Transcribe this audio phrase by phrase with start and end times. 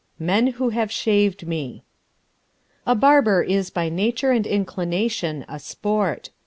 [0.17, 1.83] Men Who have Shaved Me
[2.87, 6.31] A barber is by nature and inclination a sport.